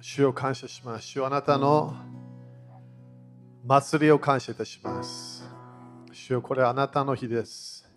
[0.00, 1.08] 主を感謝します。
[1.08, 1.94] 主あなたの
[3.64, 5.44] 祭りを感謝いたします。
[6.12, 7.88] 主よこれあなたの日です。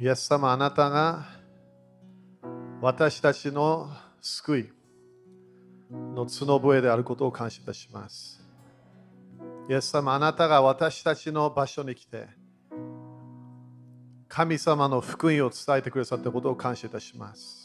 [0.00, 1.26] イエス様あなたが
[2.80, 3.88] 私たちの
[4.20, 4.72] 救い
[5.90, 8.42] の角笛であることを感謝いたします。
[9.70, 12.26] イエス様あなたが私たちの場所に来て
[14.28, 17.63] 神様の福音を伝えてくださったことを感謝いたします。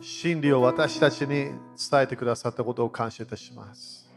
[0.00, 4.08] 真理を私たちに伝えてくださったことを感謝いたします。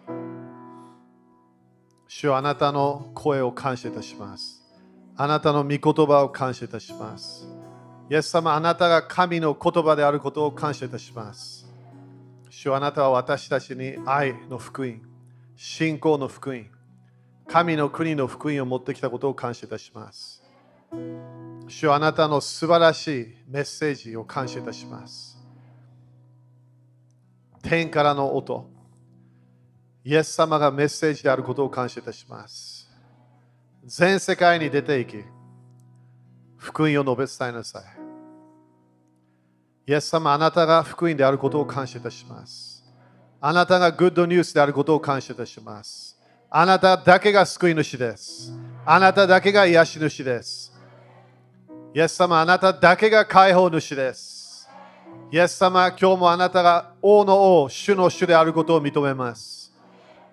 [2.07, 4.61] 主はあなたの声を感謝いたします。
[5.15, 7.47] あなたの御言葉を感謝いたします。
[8.09, 11.65] イエス様、あなたが神の言葉であることを感謝いたします。
[12.49, 15.01] 主はあなたは私たちに愛の福音、
[15.55, 16.65] 信仰の福音、
[17.47, 20.43] 神の国の福音を持ってきたことを感謝いたします。
[21.67, 25.30] 主はあなたの素晴らしいメッセージを感謝いたします。
[27.61, 28.69] 天からの音、
[30.03, 32.89] イエス様がメッセージであることを感謝いたします。
[33.85, 35.23] 全世界に出て行き、
[36.57, 37.83] 福音を述べ伝えなさい。
[39.87, 42.83] イエス様、あなたが福音であることを感謝いたします。
[43.39, 46.19] あなたがグッドニュースであることを感謝いたします。
[46.49, 48.53] あなただけが救い主です。
[48.85, 50.71] あなただけが癒し主です。
[51.93, 54.40] イエス様、あなただけが解放主です。
[55.31, 59.71] イエス様、今日もあなたが王の王、主の主であることを認めます。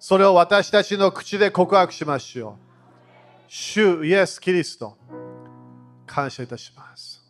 [0.01, 2.55] それを私たちの口で告白しましょう。
[3.47, 4.97] 主イエス・キリスト、
[6.05, 7.23] 感謝いたします。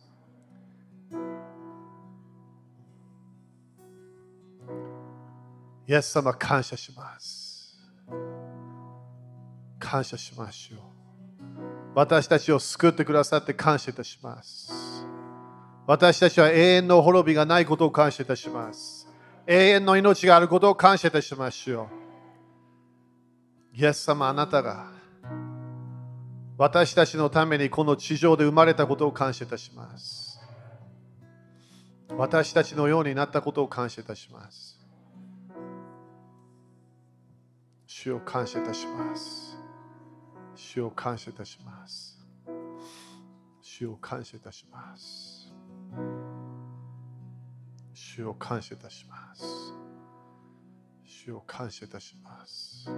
[5.87, 7.77] イエス様、感謝します。
[9.77, 10.79] 感謝しましょう。
[11.93, 14.78] 私たちを救ってくださって感謝いたします。
[15.89, 19.07] 私たちは永遠の滅びがないことを感謝いたします。
[19.47, 21.89] 永遠の命があることを感謝いたしましょ
[23.73, 23.75] う。
[23.75, 24.91] イエス様、あなたが
[26.59, 30.39] 私たちのためにこの地上で生まれたことを感謝いたします。
[32.15, 34.79] 私たちのようになったことを感謝いたします。
[37.87, 39.57] 主を感謝いたします。
[40.55, 42.19] 主を感謝いたします。
[43.63, 45.38] 主を感謝いたします。
[48.15, 49.43] 主を感謝いたします。
[51.05, 52.89] 主を感謝いたします。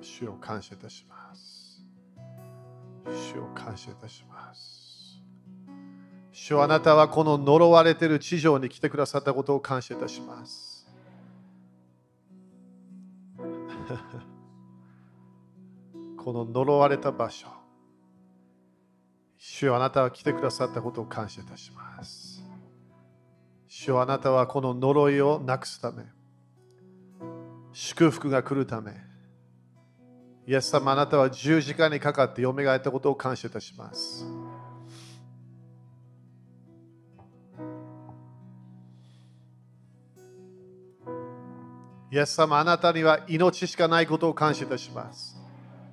[0.00, 1.86] 主を感謝いたします。
[3.06, 5.22] 主を感謝いたします。
[6.32, 10.88] 主はあなたはこの呪われている地上に来てくださったことを感謝いたします。
[16.18, 17.46] この呪われた場所、
[19.38, 22.42] 主はあなたは来てくださったことを感謝いたします。
[23.68, 26.04] 主はあなたはこの呪いをなくすため、
[27.72, 28.92] 祝福が来るため、
[30.46, 34.26] イエス様あなたは十字架にかかって蘇ったことを感謝いたします。
[42.10, 45.36] イエス様あなたには命しかないことを感謝いたします。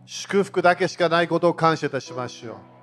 [0.05, 2.74] 祝福だけしかないことを感謝いたしましょう。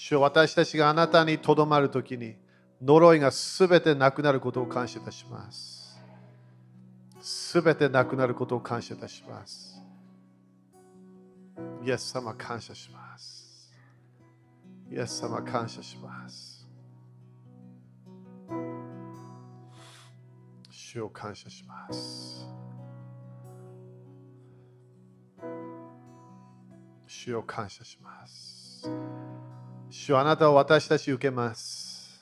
[0.00, 2.36] 主よ私たちがあなたにとどまるときに
[2.80, 5.98] 呪いがすべてなくなることを感謝いたします。
[7.20, 9.82] すべてなくなることを感謝いたします。
[11.84, 13.74] イエス様感謝します。
[14.88, 16.68] イエス様感謝します。
[20.70, 22.46] 主を感謝します。
[27.04, 28.88] 主を感謝します。
[29.90, 32.20] 主あなたを私たち受けます。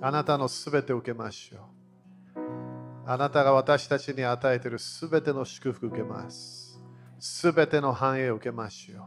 [0.00, 1.60] あなたのすべてを受けましょう。
[3.08, 6.80] あなたが私たちに与えているすべての祝福を受けます。
[7.20, 9.06] すべての繁栄を受けましょう。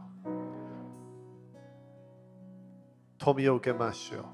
[3.18, 4.24] 富を受けましょう。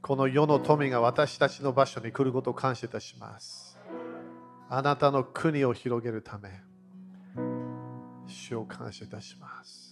[0.00, 3.78] この世の富が私たちの場所に来ることを感謝いたします。
[4.68, 6.48] あなたの国を広げるため、
[8.26, 9.91] 主を感謝いたします。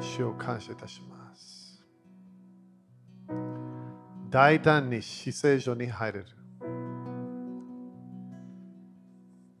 [0.00, 1.84] 主を感謝いたします。
[4.30, 6.26] 大胆に死聖所に入れる。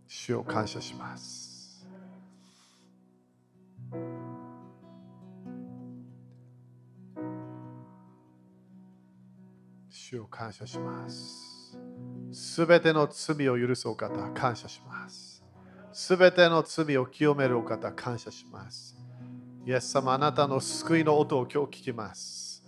[0.06, 1.86] 主を感謝します。
[9.90, 11.78] 主を感謝します。
[12.32, 15.42] すべての罪を許すお方、感謝します。
[15.92, 19.01] すべての罪を清めるお方、感謝します。
[19.64, 22.64] イエス様、あなたの救いの音を今日聞きます。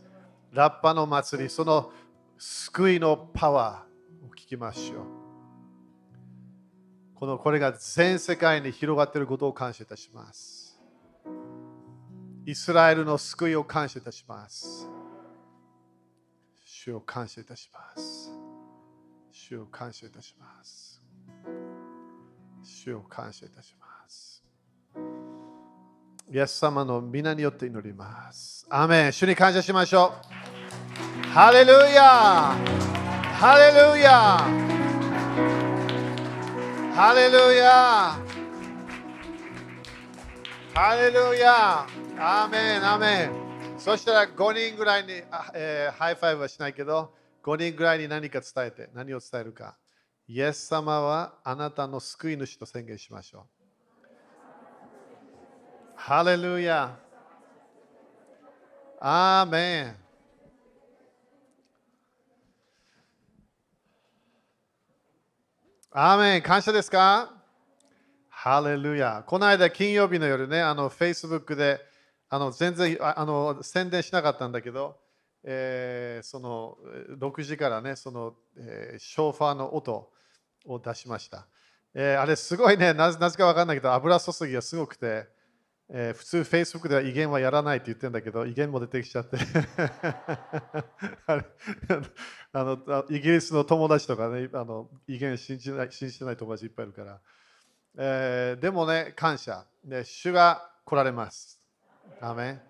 [0.53, 1.91] ラッパの祭り、その
[2.39, 5.05] 救いのパワーを聞きましょう。
[7.17, 10.81] このこれが全世界に広がっていることを感謝いたします。
[12.47, 14.89] イスラエルの救いを感謝いたします。
[16.65, 18.31] 主を感謝いたします。
[19.33, 21.03] 主を感謝いたします。
[22.63, 24.45] 主を感謝いたします。
[26.33, 28.67] イエス様の皆によって祈ります。
[28.71, 30.15] アメン主に感謝しましょ
[31.23, 31.29] う。
[31.29, 32.57] ハレルヤ
[33.35, 34.39] ハレルヤ
[36.95, 38.17] ハレルヤ
[40.75, 41.87] ハレルヤ
[42.19, 43.45] アメンアメン
[43.79, 45.09] そしたら5人ぐらいに、
[45.55, 47.13] えー、 high five はしないけど、
[47.43, 49.77] 5人ぐらいに何か伝えて、何を伝えるか。
[50.27, 53.64] イエス様はあなたの救い主と宣言しましょう。
[55.97, 56.99] ハレルヤ。
[59.01, 59.97] アーメン。
[65.93, 66.43] アーメン。
[66.43, 67.33] 感謝ですか?
[68.29, 69.25] ハレルヤ。
[69.27, 71.81] この間金曜日の夜ね、あの、Facebook で、
[72.29, 74.99] あの全然あの宣伝しなかったんだけど、
[75.45, 76.77] えー、その
[77.21, 80.11] 6時からね、その、えー、ショーファーの音
[80.67, 81.47] を出しました。
[81.95, 85.29] えー、あれすごいね、なぜか分かんないけど、油注ぎがすごくて、
[85.91, 89.37] えー、普通 Facebook では威厳はやらないって言ってるんだけど、威厳も出てきちゃって
[92.53, 97.21] あのイギリスの友達とかね、あの威厳信じない信じてない友達いっぱいいるから。
[97.97, 100.05] えー、でもね、感謝、ね。
[100.05, 101.61] 主が来られます。
[102.21, 102.61] アメ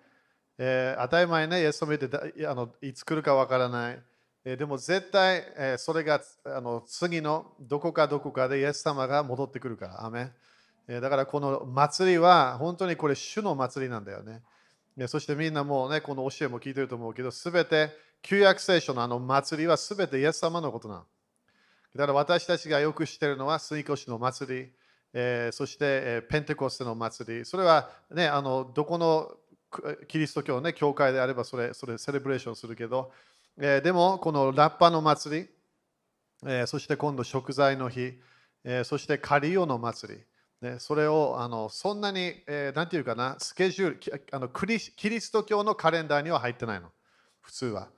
[0.57, 4.01] えー、当たり前ね、イエス様言ってあのいつ来るかわからない。
[4.45, 10.05] えー、でも絶対、えー、それがあの次のどこかどこかでイエス様が戻ってくるから。
[10.05, 10.31] アメえー、
[10.87, 14.41] だからこの祭りは本当にこれ主の祭りなんだよね。
[15.07, 17.89] そしてみんなもうね、この教えも聞いてると思うけど、すべて
[18.21, 21.03] 旧約聖書のあの祭りはすべてイエス様のことなの。
[21.95, 24.71] だから私たちがよく知ってるのは水越の祭り。
[25.17, 29.31] え、そして、え、ペンテコステの祭り、それは、ね、あのどこの
[30.09, 33.13] キリスト教のね、教会であればそれ、それセレブレーションするけど、
[33.57, 35.49] え、でも、このラッパの祭り、
[36.45, 38.19] え、そして今度食材の日、
[38.65, 40.21] え、そしてカリオの祭り、
[40.65, 46.91] ね、それをあのそんなに、えー、なんていうかな、スケジュールあのクリ、キリスト教のカレンダーには入ってないの、
[47.41, 47.89] 普通は。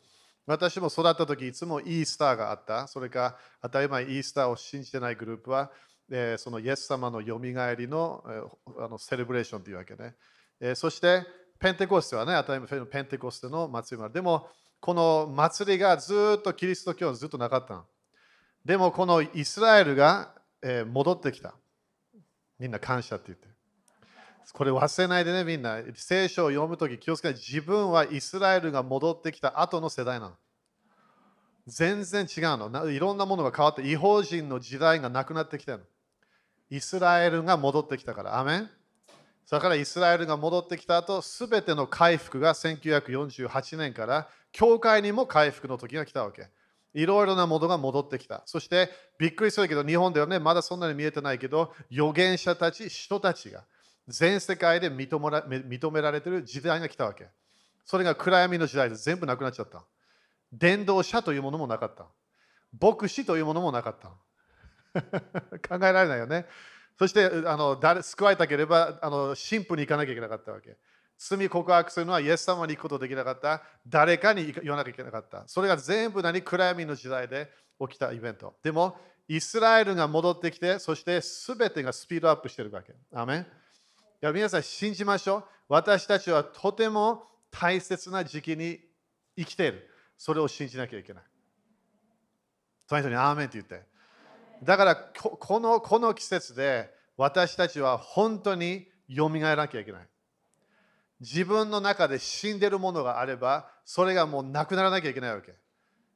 [0.46, 2.88] 私も育った時いつもイースターがあった。
[2.88, 5.72] それか当たり前イースターを信じてないグループは
[6.10, 8.42] えそのイエス様のよみがえりの,、え
[8.80, 10.16] あのセレブレーションというわけね。
[10.60, 11.26] えそして
[11.60, 14.14] ペンテコステはね、当たり前のペンテコステの祭りもある。
[14.14, 14.48] でも、
[14.80, 17.86] この祭りがずっとキリスト教はずっとなかったの
[18.64, 21.56] でも、このイスラエルが、え戻ってきた。
[22.60, 23.48] みんな感謝って言って。
[24.54, 25.82] これ忘れないでね、みんな。
[25.96, 30.36] 聖書を読むとき気をつけて、自分はイスラエルが戻ってきた後の世代なの。
[31.68, 32.90] 全然違うの。
[32.90, 35.84] いろんなものが変わって、違法人の時代がなくなってきたの。
[36.70, 38.40] イスラエルが戻ってきたから。
[38.40, 38.70] アメン
[39.50, 46.50] だからイスラエルが戻ってきた後、すべての回復が1948年から教会にも回復の時が来たわけ。
[46.98, 48.42] いろいろなものが戻ってきた。
[48.48, 48.90] そして
[49.20, 53.64] びっくりするけど、日本ではね、まだそんなに見えてないけど、預言者たち、人たちが
[54.08, 57.28] 全世界で認めら認められている時代が来たわけ。
[57.86, 59.84] それが暗闇の時代で全部なくなっちゃった。
[60.52, 62.08] 伝道者というものもなかった。
[62.82, 64.10] 牧師というものもなかった。
[65.70, 66.48] 考えられないよね。
[66.98, 70.78] そしてあの誰救われたければあの神父に行かなきゃいけなかったわけ。
[71.18, 73.64] 罪告白するのはイエス様に行くことできなかった。
[73.88, 75.44] 誰かに言わなきゃいけなかった。
[75.48, 78.56] それが全部何暗闇の時代で起きたイベント。
[78.64, 78.98] でも、
[79.28, 82.94] イスラエルが戻ってきて、そして全てがスピードアップしてるわけ。
[83.14, 83.46] アメンい
[84.22, 85.44] や皆さん信じましょう。
[85.70, 88.80] 私たちはとても大切な時期に
[89.36, 89.90] 生きている。
[90.18, 91.24] それを信じなきゃいけない。
[92.88, 93.86] その人にアーメンって言って。
[94.64, 100.08] だからこのこの季節で私たちは本当によみがえらなきゃいけない。
[101.20, 105.56] 自分の中で死んでるものがあれば、それがもうなくならなきゃいけないわけ。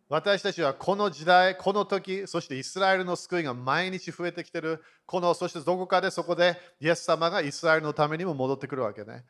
[0.10, 4.84] 私たちはこの時代、この時、そしてイスラエルの救いが毎日増えてきてる。
[5.06, 9.24] この、そしてどこかでそこでイエス様がイスラエルのためにも戻ってくるわけね。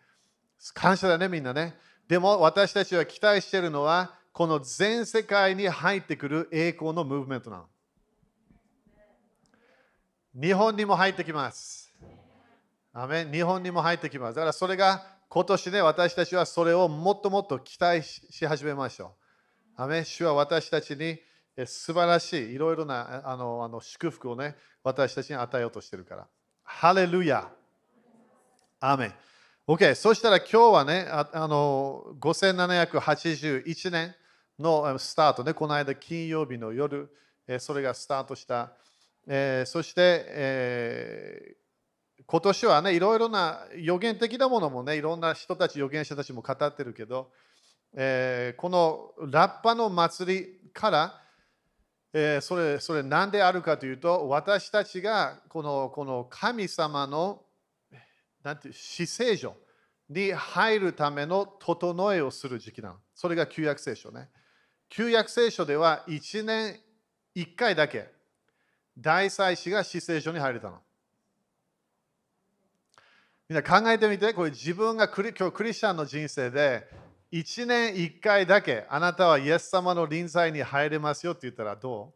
[0.74, 1.75] 感謝だね、みんなね。
[2.08, 7.66] でも私たちは期待しているのは、この全世界に入ってくる栄光のムーブメントなの。
[10.34, 11.94] 日本にも入ってきます。
[12.94, 14.36] アメ日本にも入ってきます。
[14.36, 19.15] だからそれが今年で私たちはそれをもっともっと期待し始めましょ
[19.77, 19.81] う。
[19.81, 21.21] アメ主は私たちに
[21.65, 26.27] 素晴らしいいろいろなあのあの祝福をね私たちに与えようとしてるから。
[26.63, 27.50] ハレルヤ
[28.81, 29.13] アメ
[29.67, 34.13] OK、そしたら今日はね、ああの5781年、
[34.59, 37.09] のスタートね、この間金曜日の夜、
[37.59, 38.73] それがスタートした。
[39.27, 41.61] えー、そして、えー、
[42.25, 47.32] 今年はね、いろいろな予言的なものもね、いろんな人たち、預言者たちも語ってるけど、
[47.94, 51.22] えー、このラッパの祭りから、
[52.13, 57.42] えー、それ、それ何であるかというと、私たちがこのこの神様の
[58.44, 59.56] なんて死聖所
[60.10, 62.96] に入るための整えをする時期なの。
[63.13, 64.30] それが旧約聖書ね。
[64.90, 66.80] 旧約聖書では1年
[67.36, 68.10] 1回だけ
[68.98, 70.82] 大祭司が死聖所に入れたの。
[73.51, 76.88] みんな考えてみて、これ自分がクリ今日クリスチャンの人生で
[77.34, 82.13] 1年1回だけあなたはイエス様の臨在に入れますよって言ったらど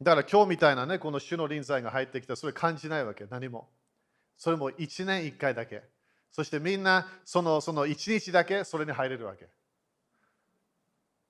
[0.00, 0.02] う？
[0.02, 3.68] だから今日みたいなね、この主の臨在が入ってきたらそれ感じないわけ、何も。
[4.38, 5.82] それも1年1回だけ。
[6.32, 9.48] そしてみんなそのその1日だけそれに入れるわけ。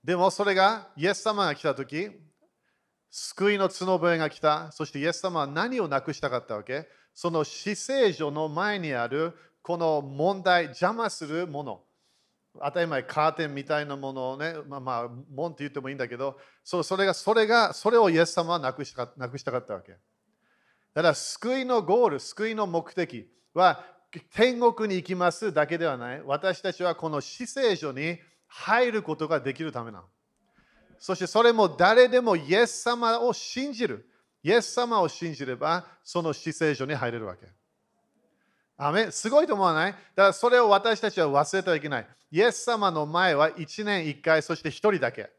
[0.05, 2.09] でもそれがイエス様が来たとき、
[3.11, 4.71] 救いの角笛が来た。
[4.71, 6.87] そしてイエス様は何をなくしたかったわけ？
[7.17, 9.33] その死聖所の前にある
[9.63, 11.83] この問題、邪魔するもの。
[12.63, 19.93] 当たり前、カーテンみたいなものをね、まあまあ、門って言ってもいいんだけど、そそれが、それが、それをイエス様はなくしたなくしたかったわけ。
[19.93, 19.99] だ
[21.03, 23.83] から、救いのゴール、救いの目的は、
[24.35, 26.23] 天国に行きますだけではない。
[26.23, 30.05] 私たちはこの死聖所に入ることができるためなの。
[30.99, 34.07] そしてそれも誰でもイエス様を信じる。
[34.47, 37.49] イエス様を信じれば、その死聖所に入れるわけ。
[38.77, 39.91] アメすごいと思わない？
[39.91, 42.07] だからそれを私たちは忘れてはいけない。
[42.31, 45.31] イエス様の前は1年1回、そして1人だけ。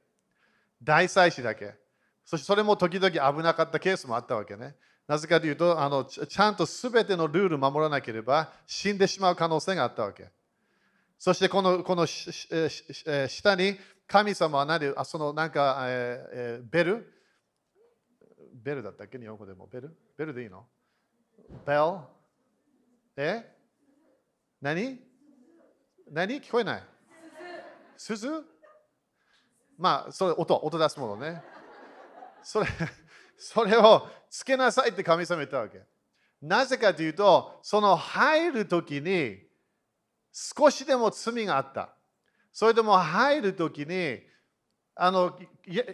[0.84, 1.74] 大祭司だけ。
[2.26, 4.76] そしてそれも時々危なかったケースもあったわけね。
[5.08, 10.28] なぜかというと、あのちゃんと全てのルール守らなければ死んでしまう可能性があったわけ。
[11.18, 17.14] そしてこのこの下に神様は何で、あそのなんか、えー、ベル？
[18.64, 19.18] ベルだったっけ？
[19.18, 19.68] 日本語でも。
[19.68, 19.96] ベル？
[20.18, 20.66] ベルでいいの？
[21.66, 21.82] ベル？
[23.18, 23.56] え？
[24.62, 25.00] 何？
[26.12, 26.42] 何？
[26.42, 26.84] 聞こえない？
[27.98, 28.44] 鈴？
[29.78, 31.42] まあ、それ音、音出すものね。
[32.42, 32.68] それ、
[33.38, 35.82] それをつけなさいって神様言ったわけ。
[36.42, 39.38] なぜかというと、その入るときに
[40.32, 41.90] 少しでも罪があった。
[42.52, 44.20] それでも入るときに
[45.00, 45.38] あの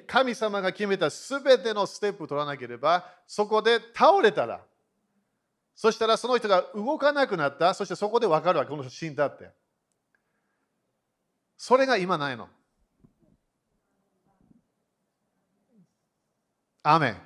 [0.07, 4.61] 神様が決めたすべてのステップを取らなければそこで倒れたら
[5.75, 9.49] そしたらその人が動かなくなったそしてそこで分かるわけこの人死んだって。
[11.57, 12.49] それが今ないの。
[16.83, 17.17] アメン。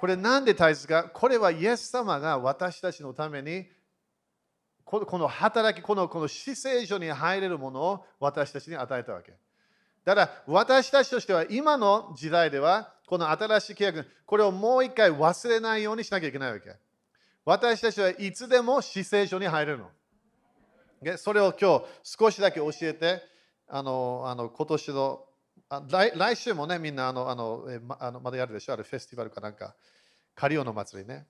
[0.00, 1.04] これなんで大切か？
[1.04, 3.66] これはイエス様が私たちのために
[4.84, 9.32] この働き、このこの死聖所に入れるものを私たちに与えたわけ。
[10.06, 16.70] だから私たちとしては今の時代ではこの新しい契約、これをもう一回忘れないようにしなきゃいけないわけ。
[17.44, 21.16] 私たちはいつでも死聖所に入れるの。
[21.16, 23.20] それを今日少しだけ教えて、
[23.68, 25.24] あのあの今年の
[25.88, 29.74] 来来週もね、みんなあのあのまあのまだやるでしょ、あるフェスティバルかなんか、
[30.36, 31.26] カリオの祭りね。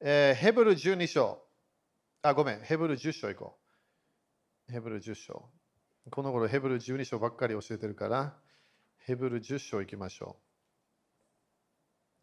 [0.00, 1.38] えー、ヘブル12章。
[2.22, 3.58] あ、ごめん、ヘブル10章行こ
[4.68, 4.72] う。
[4.72, 5.50] ヘブル10章。
[6.10, 8.34] この頃ヘブル12章ばっかり教えてるから、
[8.98, 10.42] ヘブル10章行きましょう。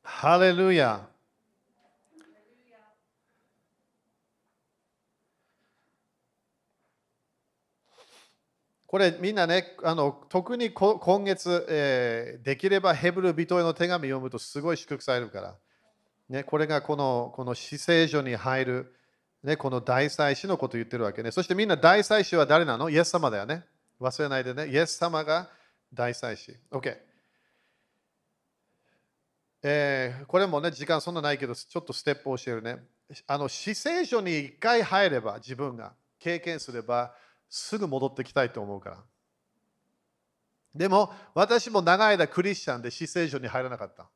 [0.04, 1.08] ハレルヤ
[8.86, 15.56] これみんなね、あの特に今月、えー、できればヘブル人への手紙読むとすごい祝福されるから。
[16.30, 18.96] ね、これがこのこの死聖所に入る
[19.44, 21.32] ね、この大祭司のことを言ってるわけね。
[21.32, 22.90] そしてみんな大祭司は誰なの？
[22.90, 23.64] イエス様だよね。
[24.02, 24.68] 忘れないでね。
[24.68, 25.48] イエス様が
[25.94, 26.58] 大祭司。
[26.72, 26.98] OK。
[29.64, 32.84] えー、これもね、時間そんなないけど、ちょっとステップを教えるね。
[33.28, 37.14] あの、死聖所に一回入れば、自分が経験すれば、
[37.48, 39.04] すぐ戻ってきたいと思うから。
[40.74, 44.10] でも、私も長い間クリスチャンで死聖所に入らなかった。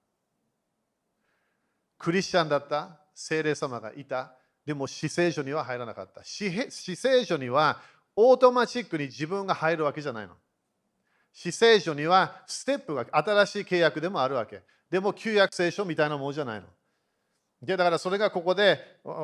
[1.99, 4.35] クリスチャンだった、精霊様がいた。
[4.65, 6.23] でも死聖所には入らなかった。
[6.23, 7.79] 死聖所には
[8.15, 10.33] オートマチックに自分が入るわけじゃないの。
[11.33, 14.61] 死聖所にはステップが新しい契約でもあるわけ。
[14.89, 16.67] でも旧約聖書みたいなものじゃないの。
[17.61, 18.79] でだからそれがここで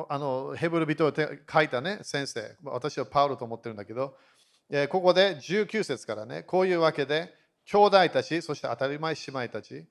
[0.08, 4.16] あのヘブル人を書いたね先生、私はパウロと思ってるんだけど、
[4.70, 7.34] えここで19節からね、こういうわけで、
[7.66, 9.84] 兄弟たち、そして当たり前姉妹たち、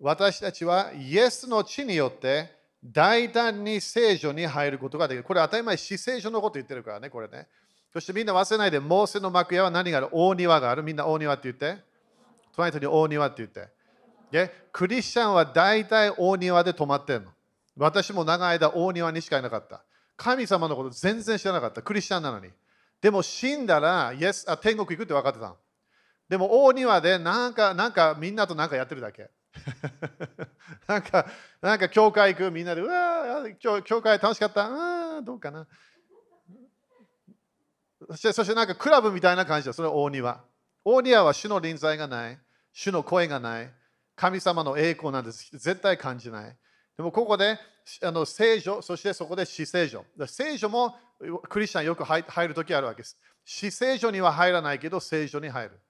[0.00, 2.50] 私たちはイエスの地によって
[2.84, 5.24] 大胆に聖女に入ることができる。
[5.24, 7.48] これ当たり前、死聖所のこと言ってるからね、これね。
[7.92, 10.08] そしてみんな忘れないで、モーセの幕屋は何がある？
[10.12, 10.82] 大庭がある。
[10.82, 11.82] みんな大庭って言って。
[12.54, 13.68] 隣に大庭って言って。
[14.30, 17.30] でクリスチャンは大体大庭で泊まってんの。
[17.76, 19.82] 私も長い間大庭にしかいなかった。
[20.16, 21.82] 神様のこと全然知らなかった。
[21.82, 22.48] クリスチャンなのに。
[23.00, 25.56] でも死んだら、イエスあ天国行くって分かってたの
[26.28, 29.30] でも大庭でなんかなんかみんなとなんかやってるだけ。
[30.88, 31.26] なんか、
[31.60, 32.50] なんか教会行く？
[32.50, 34.66] みんなで、うわ教教会楽しかった。
[34.66, 35.66] うん、どうかな。
[38.12, 39.72] そして、そしてなんかクラブみたいな感じだ。
[39.72, 40.44] それ大庭。
[40.84, 42.38] 大庭は主の臨在がない。
[42.72, 43.70] 主の声がない。
[44.14, 45.50] 神様の栄光なんです。
[45.52, 46.56] 絶対感じない。
[46.96, 47.58] でもここで
[48.02, 50.04] あの聖女、そしてそこで死聖女。
[50.26, 50.94] 聖女も
[51.48, 53.16] クリスチャンよく入るときあるわけです。
[53.46, 55.80] 死聖女には入らないけど、聖女に入る。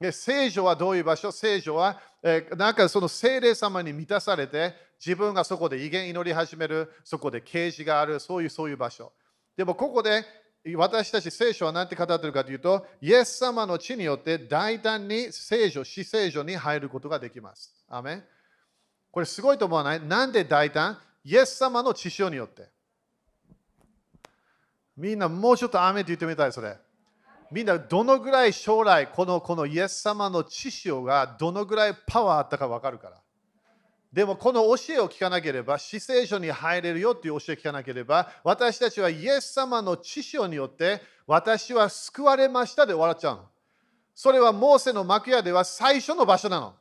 [0.00, 1.30] で聖女はどういう場所？
[1.30, 9.12] 聖女は、えー、なんかその聖霊様に満たされて、自分がそこで威厳祈り始める、そこで啓示がある、そういうそういう場所。
[9.58, 10.24] でもここで
[10.76, 17.74] 私たち聖書は何て語ってるかというと、イエス様の血によって大胆に聖女、死聖女に入ることができます。
[17.88, 18.22] アメ
[19.10, 20.00] これすごいと思わない？
[20.00, 20.98] なんで大胆？
[21.24, 22.68] イエス様の血潮によって。
[24.96, 26.76] みんなもうちょっと雨って言ってみたい、それ。
[27.50, 33.16] みんなどのぐらい将来このこのイエス様の知潮がどのぐらいパワーあったか分かるから。
[34.12, 43.48] でもこの教えを聞かなければ、死聖書に入れるよっていう教えを聞かなければ、私たちはイエス様の知潮によって私は救われましたで笑っちゃうの。
[44.14, 46.74] それはモーセの幕屋では最初の場所なの。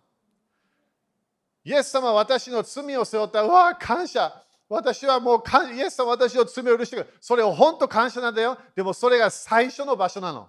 [1.63, 3.43] イエス様は私の罪を背負った。
[3.43, 4.43] うわ、感謝。
[4.67, 5.43] 私はもう
[5.75, 7.09] イエス様私の罪を許してくれ。
[7.21, 8.57] それを本当感謝なんだよ。
[8.75, 10.47] でもそれが最初の場所なの。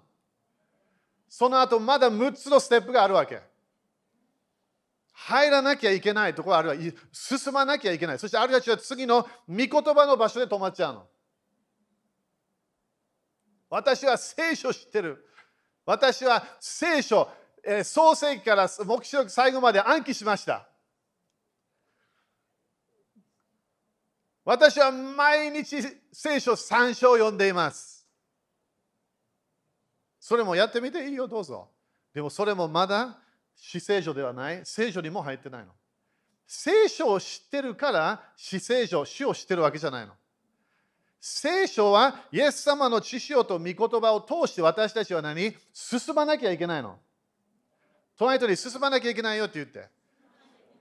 [1.28, 3.49] その後まだ6つのステップがあるわけ。
[5.22, 6.74] 入らなきゃいけないところあるわ。
[7.12, 8.18] 進まなきゃいけない。
[8.18, 11.06] そしてあるいは次の御言葉の場所で止まっちゃうの。
[13.68, 15.26] 私は聖書知ってる。
[15.84, 17.28] 私は聖書、
[17.62, 20.66] えー、創世記から目視録最後まで暗記しました。
[24.42, 28.06] 私は毎日聖書3章読んでいます。
[30.18, 31.68] それもやってみていいよ、どうぞ。
[32.14, 33.18] でもそれもまだ
[33.60, 35.72] 死聖書ではない、聖書にも入ってないの。
[36.46, 40.14] 聖書を知ってるから死聖書、死を知ってるわけじゃないの。
[41.20, 45.54] 聖書はイエス様の知識と御言葉を通して私たちは何？
[45.72, 46.98] 進まなきゃいけないの。
[48.18, 49.88] 隣人に進まなきゃいけないよって言って。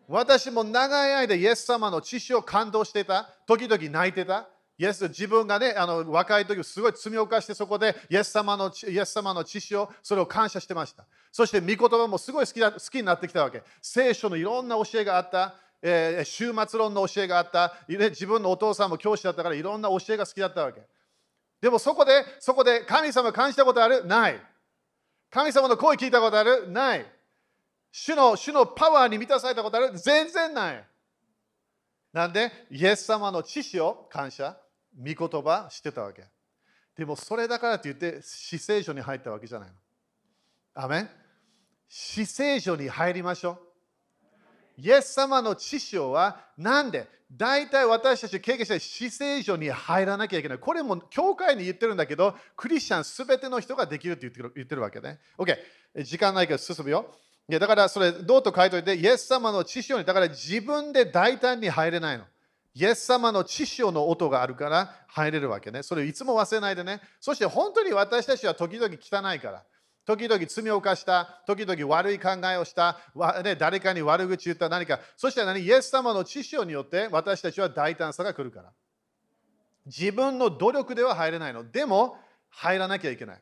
[0.07, 3.29] 私も長い間イエス様の知識を感動してた。
[3.45, 4.47] 時々泣いてた。
[4.79, 11.05] イエス自分がね、あの若い時すごい罪を犯してそこでイエス様のイエス様の知識をそれを感謝してました。
[11.31, 13.61] そして御言葉もすごい好きだ好きになってきたわけ。
[13.81, 15.53] 聖書のいろんな教えがあった。
[15.81, 20.81] えー、終末論の教えがあった、自分のお父さんも教師だったからいろんな教えが好きだったわけ。
[21.61, 24.05] でもそこで、そこで神様感じたことある？
[24.05, 24.41] ない。
[25.29, 26.69] 神様の声聞いたことある？
[26.69, 27.05] ない。
[27.91, 29.97] 主の主のパワーに満たされたことある？
[29.97, 30.85] 全然ない。
[32.11, 34.57] なんで、イエス様の知識を感謝。
[34.99, 36.23] 御言葉してたわけ。
[36.95, 39.75] でもそれだからといって死聖書に入ったわけじゃないの。
[40.75, 41.09] アメン
[41.87, 43.51] 死聖書に入りましょ
[44.77, 44.81] う。
[44.81, 47.07] イエス様の知識はなんで？
[47.31, 50.57] 大体私たち経験して死聖書に入らなきゃいけない。
[50.57, 55.19] これも教会に言ってるんだけど、クリスチャンすべての人ができるって言ってる言ってるわけね。
[55.37, 55.55] OK。
[56.03, 57.13] 時間ないから進むよ。
[57.47, 62.25] いやだからそれどうと書いておいて、イエス様の知識にだから自分で大胆に入れないの。
[62.73, 65.83] イエス様の知識の音があるから入れるわけね。
[65.83, 67.01] それをいつも忘れないでね。
[67.19, 69.63] そして本当に私たちは時々汚いから。
[70.05, 72.97] 時々罪を犯した、時々悪い考えをした、
[73.43, 74.99] ね、誰かに悪口言った何か。
[75.15, 75.59] そして何？
[75.59, 78.71] イエス様の知識によって私たちは大胆さが来るから。
[79.85, 81.69] 自分の努力では入れないの。
[81.69, 82.17] でも
[82.49, 83.41] 入らなきゃいけない。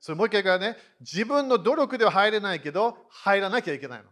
[0.00, 4.06] それもう一回からね、自分の努力では入れないけど入らなきゃいけないの。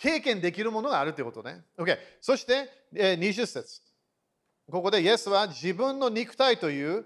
[0.00, 1.62] 経験できるものがあるということね。
[1.76, 1.98] OK。
[2.22, 3.82] そして、えー、20節。
[4.70, 7.04] ここでイエスは自分の肉体という、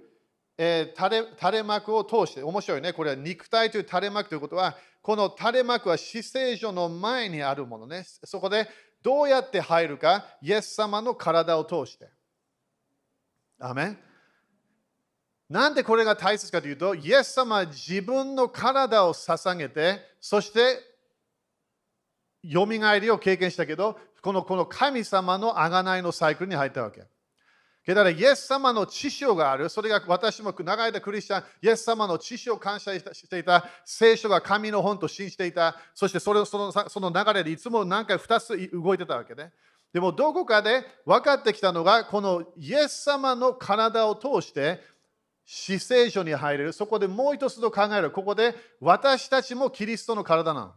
[0.56, 2.92] えー、垂れ垂れ幕を通して、面白いね。
[2.92, 8.04] これは肉体という垂れ幕ということは、この垂れ幕は死聖所の前にあるものね。
[8.22, 8.68] そこで
[9.02, 12.08] どうやって入るか、イエス様の体を通して。
[13.58, 13.98] アメン
[15.50, 20.93] なんでこれが大切かというと、イエス様は自分の体を捧げて、そして
[22.44, 27.02] よみがえりを経験したけど、このこの神様の贖いのサイクルに入ったわけ。
[27.86, 29.68] だから、イエス様の知識がある。
[29.68, 33.66] それが私も長い間クリスチャン、イエス様の知識を感謝していた。
[33.84, 35.76] 聖書が神の本と信じていた。
[35.94, 39.52] そしてそれそのその流れでいつも何回2つ動いてたわけね。
[39.92, 44.80] でもどこかで分かってきたのが、このイエス様の体を通して、
[45.44, 46.72] 死聖書に入れる。
[46.72, 48.10] そこでもう一つと考える。
[48.10, 50.72] ここで私たちもキリストの体なの。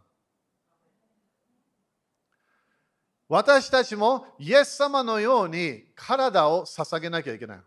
[3.28, 7.60] 私たちもイエス様のように体を捧げなきゃいけない。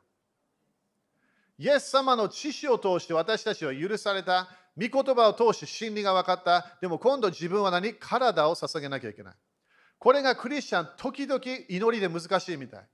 [1.59, 4.49] イエス様の知識を通して私たちは許された。
[4.75, 6.77] 御言葉を通して真理が分かった。
[6.81, 7.93] でも今度自分は何？
[7.93, 9.33] 体を捧げなきゃいけない。
[9.99, 12.87] これがクリスチャン、時々祈りで難しいみたい。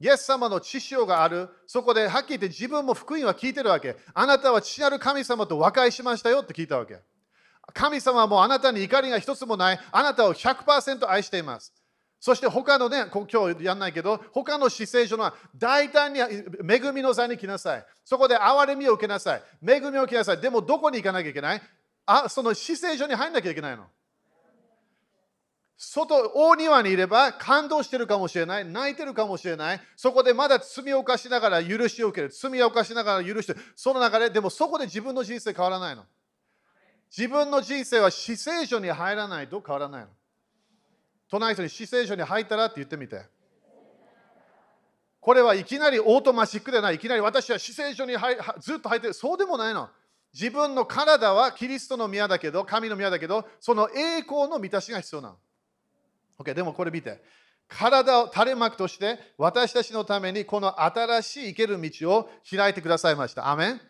[0.00, 1.48] イエス様の知識がある。
[1.66, 3.96] そこではっきり言って自分も福音は聞いてるわけ。
[4.12, 6.98] あなたは父なる神様と和解しましたよって聞いたわけ。
[7.72, 9.80] 神様はもうあなたに怒りが一つもない。
[9.90, 11.72] あなたを100%愛しています。
[12.24, 17.84] そして他のね、今日やんないけど、他の姿勢上のは大胆に恵みの座に来なさい。
[18.02, 19.42] そこで憐れみを受けなさい。
[19.62, 20.40] 恵みを受けなさい。
[20.40, 21.62] でもどこに行かなきゃいけない？
[22.06, 23.84] あその姿勢上に入んなきゃいけないの。
[25.76, 36.06] 外、大庭にいれば感動してるかもしれない、泣いてるかもしれない、そこでまだ罪を犯しながら許しを受ける、罪を犯しながら許して、その中で、でもそこで自分の人生変わらないの。
[37.14, 40.08] 自分の人生は死聖書に入らないと変わらないの。
[41.30, 43.22] 隣人に死聖書に入ったらって言ってみて。
[45.20, 48.14] これはいきなりオートマチックでない、いきなり私は死聖書に
[48.60, 49.88] ずっと入ってる、そうでもないの。
[50.34, 55.36] 自分の体はキリストの宮だけど、神の宮だけど、その栄光の満たしが必要なの。
[56.38, 57.22] OK、でもこれ見て。
[57.66, 63.48] 体を垂れ幕として私たちのためにこの新しい生ける道を開いてくださいました。
[63.48, 63.80] アメン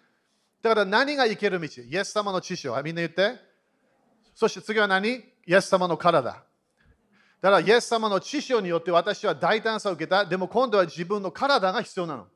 [0.63, 1.67] だから何が生ける道？
[1.83, 3.37] イエス様の知識をみんな言って。
[4.37, 5.09] そして次は何？
[5.09, 6.45] イエス様の体。
[7.45, 10.25] だからイエス様の知識によって私は大胆さを受けた。
[10.25, 12.27] でも今度は自分の体が必要なの。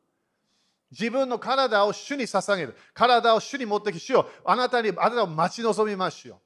[0.91, 2.77] 自分の体を主に捧げる。
[2.93, 6.43] 体を主に持ってき、主ようあなたに、あなたを待ち望みますよ。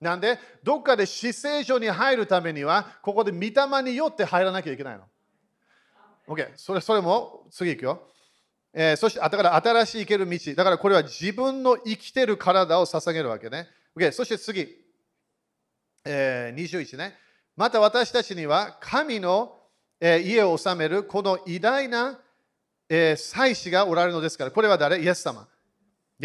[0.00, 5.02] なんで、どっかで死聖書に入るためには、ここで御霊によって入らなきゃいけないの。
[6.28, 8.00] OK、それそれも次いくよ。
[8.72, 10.54] えー、そして、だから新しい生ける道。
[10.54, 13.66] だからこれは自分の生きてる体を捧げるわけね。
[13.96, 14.68] OK、そして次、
[16.04, 17.23] えー、21ね。
[17.56, 19.60] また私たちには神の、
[20.00, 22.18] 家を治めるこの偉大な、
[22.88, 25.00] 祭司がおられるのですから、これは誰？
[25.02, 25.46] イエス様。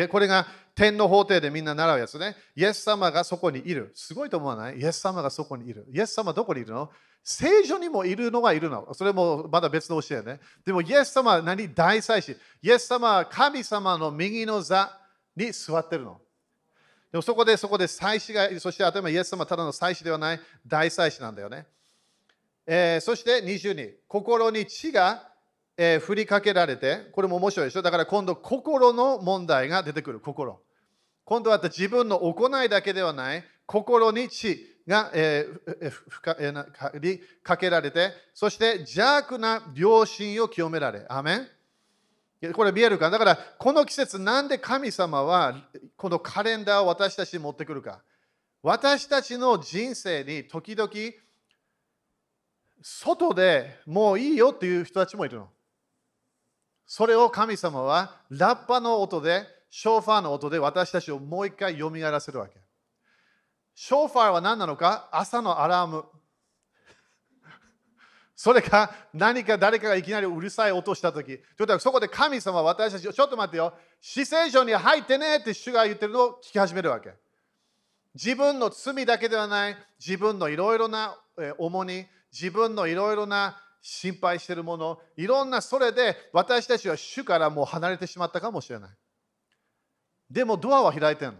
[0.09, 2.35] これが天の法廷でみんな習うやつね。
[2.55, 3.91] イエス様がそこにいる。
[3.95, 4.79] すごいと思わない？
[4.79, 5.85] イエス様がそこにいる。
[5.93, 6.89] イエス様どこにいるの？
[7.23, 8.93] 聖女にもいるのがいるの。
[8.93, 10.39] それもまだ別の教えね。
[10.65, 11.73] でもイエス様は何？
[11.73, 12.37] 大祭司。
[12.61, 14.91] イエス様は神様の右の座
[15.35, 16.19] に座ってるの。
[17.11, 18.59] でもそこでそこで祭司が。
[18.59, 21.65] そして頭イエス様はただの祭司ではない大祭司なんだよね。
[22.65, 23.95] えー、そして22。
[24.07, 25.27] 心に血が
[25.81, 27.81] えー、振りかけられて、これも面白いでしょ？
[27.81, 30.59] だから今度、心の問題が出てくる、心。
[31.23, 41.05] 今度は自分の行いだけではない、心に血が、えー、ふかえー、かけられて、そして邪悪な良心を清められ。
[41.07, 41.47] アメン
[42.51, 45.55] これ見えるかだから、この季節、なんで神様は
[45.99, 48.01] このカレンダーを私たちに持ってくるか。
[48.63, 50.89] 私たちの人生に時々、
[52.81, 55.49] 外でもういいよっていう人たちもいるの。
[56.87, 62.53] それを神様はラッパの音でショーファーの音で私たちをもう一回蘇らせるわけ。
[63.75, 65.09] ショーファーは何なのか？
[65.11, 66.05] 朝のアラーム。
[68.39, 71.41] それか何か誰かがいきなりうるさい音をしたとき、
[71.81, 77.11] そこで神様は私たちをちょっと待ってよ、死聖書に入ってねって主が言ってるのを聞き始めるわけ。
[78.15, 81.19] 自分の罪だけではない、自分のいろいろな
[81.57, 88.89] 重荷、自分のいろいろな心配しているもの、いろんなそれで私たちは主からもう離れてしまったかもしれない。
[90.31, 91.39] でもドアは開いてるの。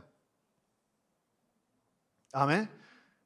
[2.33, 2.67] アメ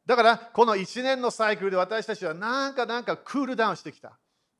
[0.06, 4.18] だからこの1年のサイクルで私たちはなんかなんかクールダウンしてきた。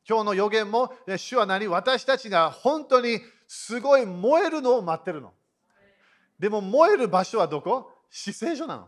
[0.08, 1.68] 今日の予言も主は何？
[1.68, 5.34] 私たちが本当にすごい燃えるのを待ってるの。
[6.40, 7.92] でも燃える場所はどこ？
[8.10, 8.88] 死聖所なの。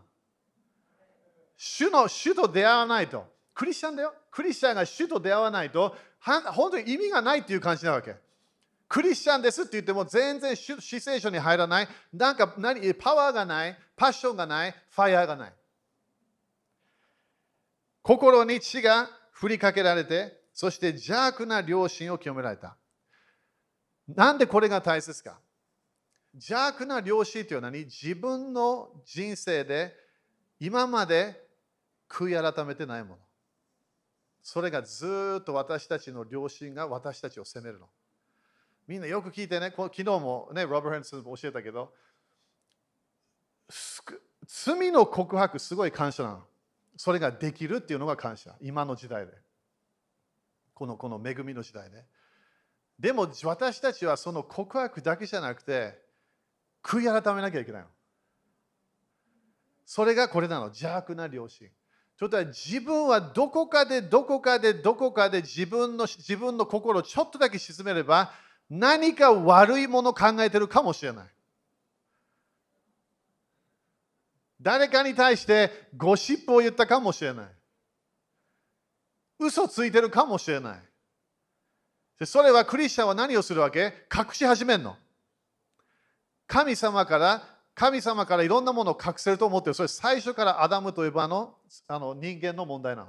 [1.56, 3.26] 主の主と出会わないと。
[3.54, 4.14] クリスチャンだよ。
[4.30, 8.14] クリスチャンが主と出会わないと本当に意味がないっていう感じなわけ。
[8.88, 11.88] クリスチャンですって言っても全然死聖書に入らない。
[12.12, 12.94] なんか何？
[12.94, 15.52] パワーがない、パッションがない、ファイヤーがない。
[18.06, 22.76] 心に血が振りかけられて、そして邪悪な良心を清められた。
[24.06, 25.40] なんでこれが大切か
[26.34, 29.92] 邪悪な良心というのは自分の人生で
[30.60, 31.42] 今まで
[32.08, 33.18] 悔い改めてないもの。
[34.40, 37.88] それがずっと私たちの良心が私たちを責めるの。
[38.86, 41.92] みんなよく聞いてね、昨日もね、ロバーヘンスも教えたけど、
[44.46, 46.44] 罪の告白すごい感謝なの。
[46.96, 48.54] それができるっていうのが感謝。
[48.60, 49.32] 今の時代で。
[50.74, 52.04] このこの恵みの時代ね。
[52.98, 55.98] でも私たちはその告白だけじゃなくて、
[56.82, 57.88] 悔い改めなきゃいけないの。
[59.84, 61.68] それがこれなの、邪悪な良心。
[62.18, 68.32] ちょっと自分はどこかでどこかでどこかで自分の自分の心をちょっとだけ沈めれば
[68.70, 71.26] 何か悪いものを考えてるかもしれない。
[74.60, 77.46] 誰かに対してゴシップを言ったかもしれない。
[79.38, 82.26] 嘘ついてるかもしれない。
[82.26, 83.92] それはクリスチャンは何をするわけ？
[84.10, 84.96] 隠し始めるの。
[86.46, 87.42] 神様から
[87.74, 89.74] 神様からいろんなものを隠せると思ってる。
[89.74, 91.54] それ最初からアダムとエヴァの
[91.88, 93.08] あの人間の問題なの。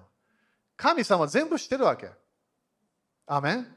[0.76, 2.10] 神様は全部知ってるわけ。
[3.26, 3.68] アメン？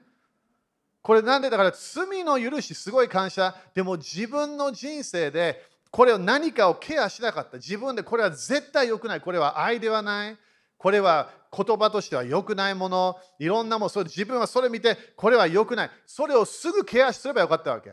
[1.03, 1.51] これなんで？
[1.51, 3.55] だから罪の許しすごい感謝。
[3.73, 7.57] でも自分の人生でこれを何かをケアしなかった。
[7.57, 9.21] 自分でこれは絶対良くない。
[9.21, 10.39] これは愛ではない。
[10.79, 13.19] これは言葉としては良くないもの。
[13.39, 13.89] いろんなもの。
[13.89, 15.91] それ自分はそれ見て、これは良くない。
[16.07, 17.93] それをすぐケアすればよかったわけ。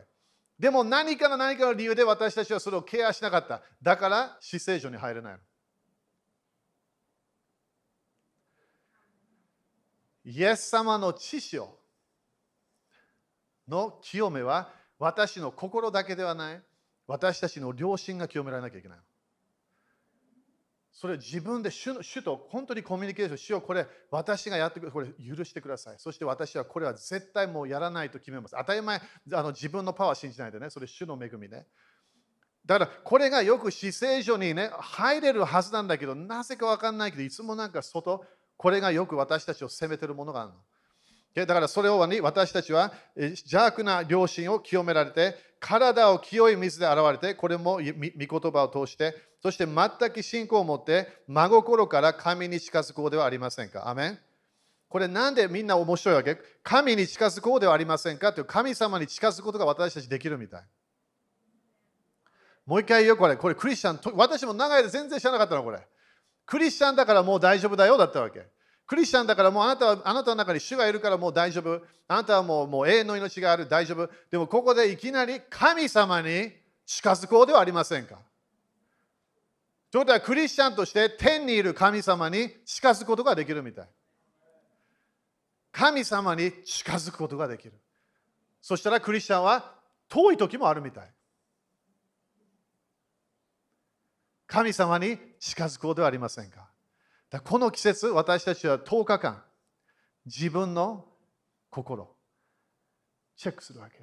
[0.60, 3.62] でも何かの何かの理由で私たちはそれをケアしなかった。
[3.81, 5.39] だから死聖所に入れない。
[10.25, 11.57] イエス様の知識
[13.67, 16.62] の清めは私の心だけではない。
[17.07, 18.99] 私たちの良心が清められなきゃいけない。
[20.91, 23.61] それ自分で主主と本当にコミュニケーションしよう。
[23.61, 25.95] これ私がやってくれ、これ許してください。
[25.99, 28.55] そして私はこれは絶対もうやらないと決めます。
[28.57, 28.99] 当たり前、
[29.31, 30.71] あの自分のパワー信じないでね。
[30.71, 31.67] それ主の恵みね。
[32.65, 38.25] だからこれがよく死聖所にね、入れるはずなんだけど、なぜかわかんないけど、いつもなんか外、
[38.57, 40.55] これがよく私たちを責めてるものがあるの。
[41.45, 53.88] だからそれを私たちは邪悪な良心を清められて、体を清い水で洗われて、これも御言葉を通して、そして全く信仰を持って真心から神に近づこうではありませんか？
[53.88, 54.19] アメン
[54.89, 56.38] これなんでみんな面白いわけ？
[56.63, 58.34] 神に近づこうではありませんか？
[58.34, 60.63] という神様に近づくことが私たちできるみたい。
[62.65, 65.80] もう一回言うよこれ、これクリスチャン、私も長い間全然知らなかったのこれ。
[66.45, 68.45] クリスチャンだからもう大丈夫だよだったわけ。
[68.88, 71.82] クリスチャンだからもうあなたはあなたの中に主がいるからもう大丈夫。
[72.08, 74.10] あなたはもうもう永遠の命がある、大丈夫。
[74.32, 76.54] でもここでいきなり神様に
[76.86, 78.17] 近づこうではありませんか？
[79.91, 83.88] ということはクリスチャンとして天にいる神様に近づくことができるみたい。
[85.73, 87.73] 神様に近づくことができる。
[88.62, 89.76] そしたらクリスチャンは
[90.08, 91.12] 遠い時もあるみたい。
[94.47, 96.69] 神様に近づこうではありませんか？
[97.29, 99.43] だこの季節、私たちは10日間、
[100.25, 101.05] 自分の
[101.69, 102.15] 心、
[103.35, 103.97] チェックするわけ。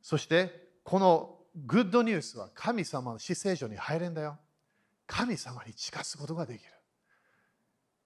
[0.00, 4.38] そして、このグッドニュースは神様の死聖所に入れんだよ。
[5.06, 6.70] 神様に近づくことができる。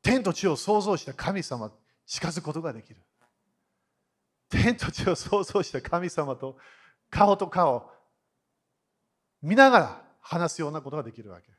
[0.03, 1.71] 天と地を創造した神様
[2.07, 2.97] 近づくことができる。
[4.49, 6.57] 天と地を創造した神様と
[7.11, 7.91] 顔と顔
[9.43, 11.54] 見ながら話すようなことができるわけ。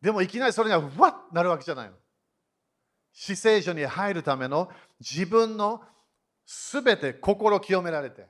[0.00, 1.94] でもいきなりそれがわっなるわけじゃないの。
[3.12, 5.82] 死聖所に入るための自分の
[6.46, 8.26] すべて心清められて、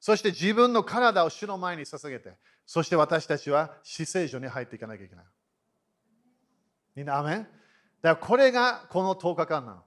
[0.00, 5.24] そして自分の体を主の前に捧げて、そして私たちは死聖所に入っていかなきゃいけない。
[6.94, 7.38] みんな、アメン？
[7.40, 7.50] だか
[8.02, 9.82] らこれがこの10日間なの。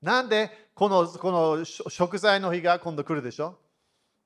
[0.00, 3.58] なんでこのこの食材の日が今度来るでしょ？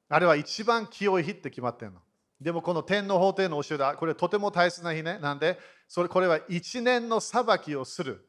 [0.09, 2.01] あれは一番清い日って決まってるの。
[2.41, 5.19] でもこの天皇法廷の教えだ、これとても大切な日ね。
[5.19, 8.29] なんで、それこれは一年の裁きをする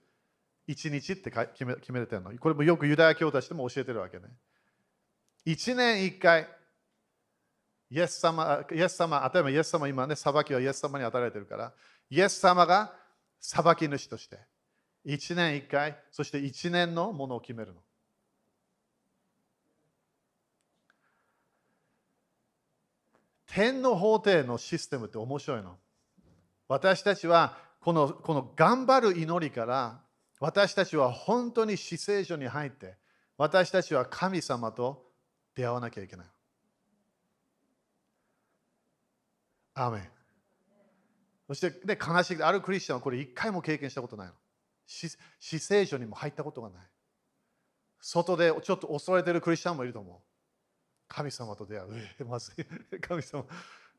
[0.65, 2.31] 一日って決め決めてるの。
[2.37, 4.25] これもよくユダヤ教たちでも教えてるわけね。
[5.45, 6.47] 一年一回、
[7.89, 11.73] イエス様、イエス様、例えばイエス様今ね、裁きはイエス様に与えられてるから、
[12.09, 12.93] イエス様が
[13.39, 14.39] 裁き主として、
[15.03, 17.81] 一年一回、そして一年のものを決めるの。
[23.47, 25.77] 天の法廷のシステムって面白いの。
[26.67, 30.01] 私たちはこのこの頑張る祈りから
[30.39, 32.95] 私たちは本当に死聖所に入って
[33.37, 35.05] 私たちは神様と
[35.55, 36.25] 出会わなきゃいけない。
[39.75, 40.09] アーメン
[41.47, 44.33] そしてで悲しいあるクリスチャンはこれ一回も経験したことないの。
[44.85, 46.81] 死聖所にも入ったことがない。
[48.01, 50.26] 外でちょっと恐れてるクリスチャンもいると思う。
[51.07, 51.89] 神様と出会う。
[52.19, 52.65] えまずい。
[52.99, 53.45] 神様、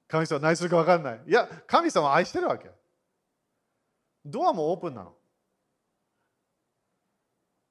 [0.07, 1.23] 神様何するか分かんない。
[1.27, 2.71] いや、神様愛してるわけ。
[4.25, 5.17] ドアもオープンなの。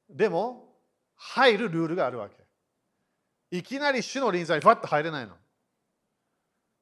[0.10, 0.82] でも、
[1.16, 2.36] 入るルールがあるわけ。
[3.52, 5.36] いきなり主の臨在にふわっと入れないの。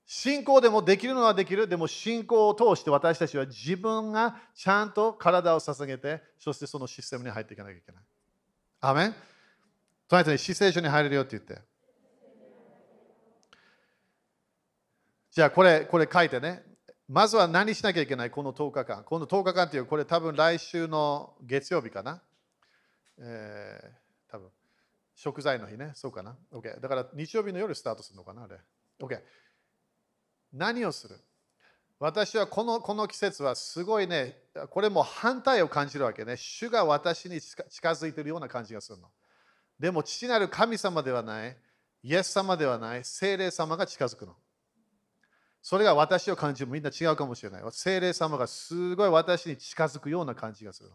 [0.08, 1.68] 信仰でもできるのはできる。
[1.68, 8.04] でも信仰を通して私たちは自分がちゃんと体を捧げて、そしてそのシステムに入っていかなきゃいけない。
[8.82, 9.16] アメン
[10.08, 11.60] 隣人に死聖書に入れるよって言って。
[15.36, 16.64] じゃあこれ、これ書いてね。
[17.10, 18.32] まずは何しなきゃいけない？
[18.32, 19.04] この10日間。
[19.04, 22.22] この10日間っていう、これ多分来週の月曜日かな。
[23.20, 24.48] えー、多分
[25.14, 25.92] 食材の日ね。
[25.94, 26.38] そうかな。
[26.54, 26.80] OK。
[26.80, 28.56] だから日曜日の夜スタートするのかなあれ。
[29.02, 29.20] OK。
[30.54, 31.20] 何をする？
[32.00, 34.38] 私はこのこの季節はすごいね、
[34.70, 36.38] これも反対を感じるわけね。
[36.38, 39.10] 主が私に近づいているような感じがするの。
[39.78, 41.58] でも父なる神様ではない、
[42.04, 44.34] イエス様ではない、精霊様が近づくの。
[45.68, 47.64] それが私を感じるみんな違うかもしれない。
[47.72, 50.92] 精霊様がすごい私に近づくような感じがする。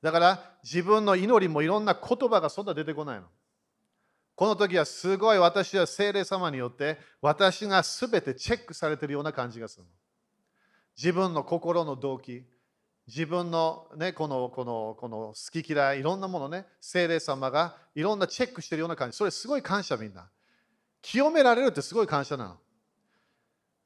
[0.00, 3.26] だから自分の祈りもいろんな言葉がそんな出てこないの。
[4.34, 9.84] この時はすごい私は精霊様によって私が全てチェックされているような感じがする。
[10.96, 12.46] 自分の心の動機、
[13.06, 19.18] 自分の,、ね、このこのこの好き嫌い、いろんなものね、精霊様がいろんなチェックしているような感じ。
[19.18, 20.30] それすごい感謝みんな。
[21.02, 22.63] 清められるってすごい感謝なの。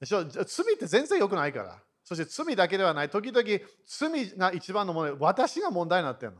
[0.00, 0.24] でしょ？
[0.24, 1.78] 罪って全然良くないから。
[2.04, 3.10] そして罪だけではない。
[3.10, 3.46] 時々
[3.86, 6.38] 罪が一番のもの、私が問題になってるの。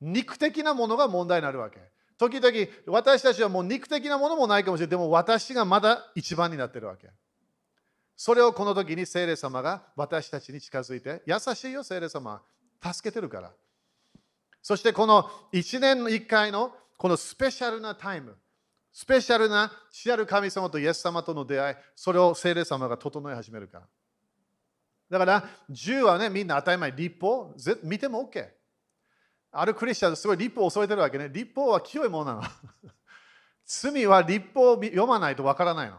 [0.00, 1.78] 肉的なものが問題になるわけ。
[2.18, 2.54] 時々
[2.86, 4.90] 私たちはもう肉的なものもないかもしれない。
[4.90, 7.10] でも私がまだ一番になってるわけ。
[8.16, 12.40] それをこの時に聖霊様が私たちに近づいて、優しいよ、聖霊様。
[12.80, 13.52] 助けてるから。
[14.62, 18.36] そしてこの1年の1回のこのスペシャルなタイム、
[18.92, 23.86] スペシャルな知ある神様とイエス様との出会い、それを聖霊様が整え始めるから。
[25.10, 28.48] だから、銃はね、みんな当たり前、立法、見ても OK。
[29.52, 31.28] あるクリスチャンすごい立法を恐れてるわけね。
[31.30, 32.42] 立法は清いものなの。
[33.64, 35.98] 罪は立法を読まないとわからないの。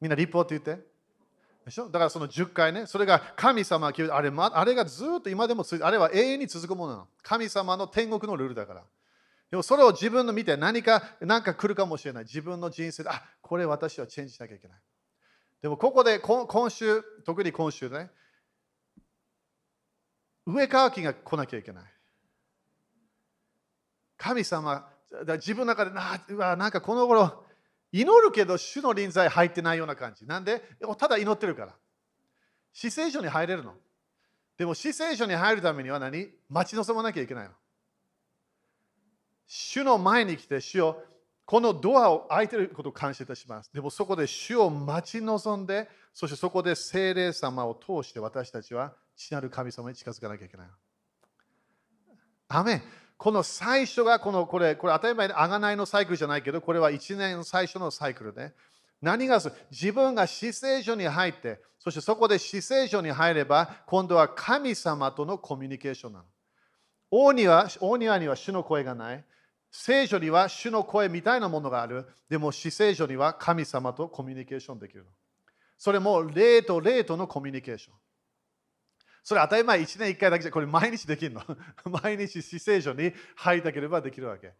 [0.00, 0.84] みんな立法って言って。
[1.64, 1.88] でしょ？
[1.88, 7.08] だからその10回ね、それが神様あれ、あれがずっと今でもあれは永遠に続くものなの。
[7.22, 8.84] 神様の天国のルールだから。
[9.50, 12.24] でもそれを自分の見て何か何か来るかもしれない。
[12.24, 14.78] 自分の人生で、あこれ私はチェンジしなきゃいけない。
[15.60, 18.10] でもここで今週、特に今週ね、
[20.46, 21.84] 上川きが来なきゃいけない。
[24.16, 24.88] 神様、
[25.36, 27.44] 自分の中でなうわなんかこの頃
[27.90, 30.26] 祈るけど主の臨在入ってないような感じ。
[30.26, 30.62] なんで？
[30.96, 31.74] ただ祈ってるから。
[32.72, 33.74] 死聖所に入れるの。
[34.56, 36.28] でも死聖所に入るためには何？
[36.48, 37.50] 待ち望まなきゃいけないの。
[39.52, 41.02] 主の前に来て、主を
[41.44, 43.74] このドアを開いていることを感謝いたします。
[43.74, 50.66] でもそこで主を待ち望んで、そしてそこで精霊様を通して私たちは父なる神様に近づかなきゃいけない。
[52.46, 52.80] アメ
[53.16, 58.54] この最初がこのこれ、これ当たり前にあがないのサイクルじゃないけど、これは1年最初のサイクルで、
[59.02, 66.24] 何がす自分が死聖所に入って、そしてそこで死聖所に入れば、今度は神様とのコミュニケーションなの。
[67.10, 69.24] 大庭大庭には主の声がない。
[69.70, 72.06] 聖書には主の声みたいなものがある。
[72.28, 75.10] でも死聖書には神様とコミュニケーションできるの。
[75.78, 77.94] それも霊と霊とのコミュニケーション。
[79.22, 81.42] それ当たり前1年1回だけじゃこれ毎日できるの。
[82.02, 84.54] 毎日死聖書に入りたければできるわけ。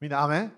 [0.00, 0.52] みんな、アメン？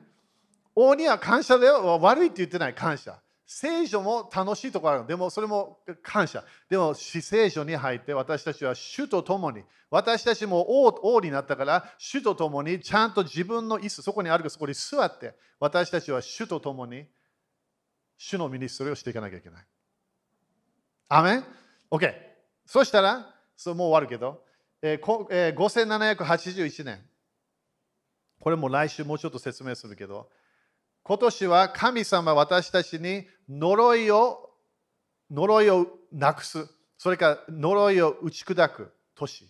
[0.76, 1.98] 王には感謝だよ。
[2.00, 3.20] 悪いって言ってない感謝。
[3.56, 6.42] 聖書も楽しいところあるでもそれも感謝。
[6.68, 17.06] でも死聖書に入って私たちは主と共に、私たちも王王になったから主と共にちゃんと自分の椅子、そこにあるかそこに座って私たちは主と共に
[18.18, 19.64] 主のミニストリをしていかなきゃいけない。
[21.10, 21.44] アメン
[21.92, 22.12] ?OK。
[22.66, 24.42] そしたら、そもう終わるけど、
[24.82, 27.00] えーえー、5781年。
[28.40, 30.28] これも来週もうちょっと説明するけど、
[31.04, 34.50] 今年は神様私たちに呪いを
[35.30, 36.68] 呪いをなくす。
[36.96, 39.48] それから呪いを打ち砕く年。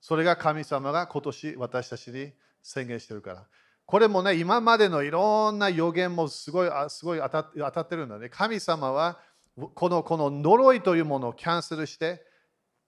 [0.00, 3.46] それが神様が今年私たちに宣言してるから。
[3.84, 8.28] これもね、今までのいろんな予言もすごいすごい当た当たってるんだね。
[8.28, 9.18] 神様は
[9.74, 12.24] このこの呪いというものをキャンセルして、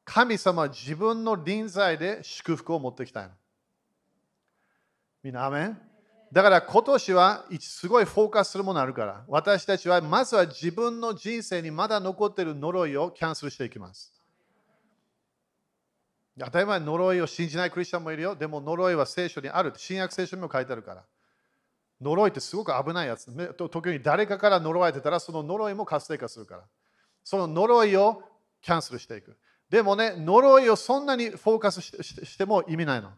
[0.05, 3.31] 神様は自分の臨在で祝福を持ってきたいの。
[5.23, 5.92] みんな、アメン？
[6.33, 14.11] だから今年はすごいフォーカスするものあるから、私たちはまずは自分の人生にまだ残っている呪いをキャンセルしていきます。
[16.41, 18.35] 当たり前呪いを信じないクリスチャンもいるよ。
[18.35, 19.75] でも呪いは聖書にある。
[19.77, 21.05] 新約聖書にも書いてあるから。
[22.01, 23.27] 呪いってすごく危ないやつ。
[23.69, 26.63] 時に誰かから呪われてたら、その呪いも活性化するから。
[27.23, 28.23] その呪いを
[28.63, 29.37] キャンセルしていく。
[29.69, 33.13] でもね、呪いをそんなにフォーカスしても意味ないの。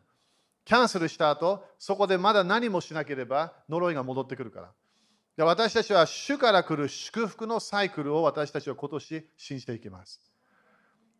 [0.64, 4.72] キャンセルした後、そこでまだ何もしなければ呪いが戻ってくるから。
[5.36, 10.20] で私たちは主から来る祝福のサイクルを私たちは今年信じていきます。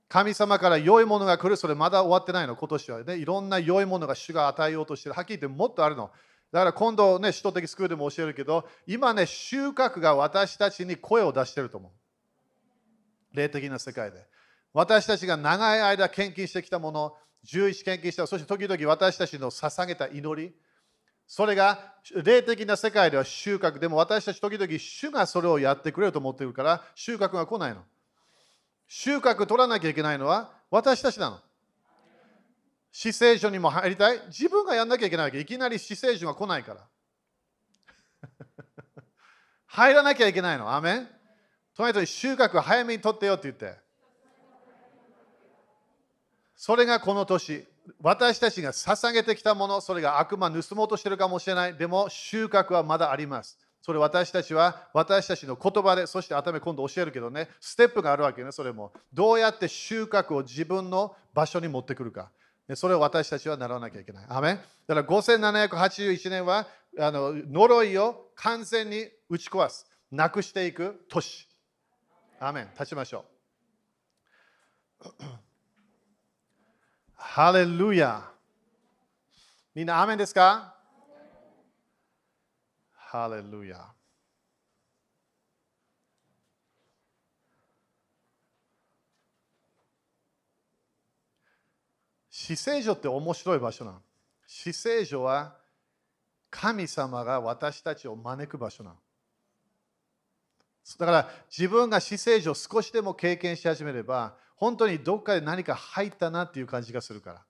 [0.09, 3.03] 神様から良いものが来る、それまだ終わってないの、今年は。
[3.03, 5.15] ね、いろんな良いものが主が与えようとしてる。
[5.15, 6.11] はっきり言ってもっとあるの。
[6.53, 13.37] だから今度ね、首都的スクールでも教えるけど、今ね、収穫が私たちに声を出してると思う。
[13.37, 14.25] 霊的な世界で。
[14.73, 20.55] 私たちが長い間献金してきたもの、11献金した、そして時々私たちの捧げた祈り、
[21.27, 27.83] それが霊的な世界では収穫でも私たち時々主がそれをやってくれると思っているから収穫が来ないの。
[28.87, 31.41] 収穫取らなきゃいけないのは私たちなの。
[32.93, 35.41] 死聖所にも入りたい自分がやんなきゃいけないわけ。
[35.41, 36.87] いきなり死聖所が来ないから。
[39.67, 40.73] 入らなきゃいけないの。
[40.73, 41.09] アメン
[41.75, 43.84] とにかく収穫早めに取ってよって言って。
[46.57, 47.67] それがこの年。
[48.01, 51.77] 私たちが捧げてきたもの、それが悪魔盗もうとしているかもしれない。
[51.77, 53.59] でも収穫はまだあります。
[53.83, 58.95] それ私たちは私たちの言葉で、そして頭今度教えるけどね、ステップがあるわけね、それも。
[59.13, 62.31] どうやって収穫を自分の場所に持ってくるか。
[62.75, 64.27] それを私たちは習わなきゃいけない。
[64.31, 66.67] アメだから5781年は
[66.99, 71.47] あの呪いを完全に打ち壊す、なくしていく年。
[72.41, 73.27] アメン立ちましょ
[75.05, 75.44] う。
[77.27, 78.23] ハレルヤ
[79.75, 80.73] みんな、アメンですか?
[82.93, 83.93] ハレルヤ
[92.31, 94.03] 死聖所って面白い場所なの。
[94.47, 95.57] 死聖所は
[96.51, 98.97] 神様が私たちを招く場所なの。
[100.99, 107.43] だから自分が死聖所を少しでも経験し始めれば本当にどっかで何か入ったなっていう感じがするから。